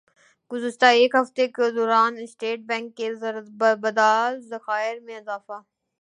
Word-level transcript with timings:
گزشتہ 0.51 0.85
ایک 0.99 1.15
ہفتہ 1.15 1.45
کے 1.55 1.69
دوران 1.75 2.13
اسٹیٹ 2.23 2.59
بینک 2.69 2.95
کے 2.97 3.13
زرمبادلہ 3.21 4.11
ذخائر 4.49 4.95
میں 5.05 5.17
اضافہ 5.17 5.57